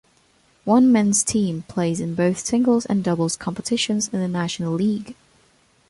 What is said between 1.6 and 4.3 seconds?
plays in both singles and doubles competitions in the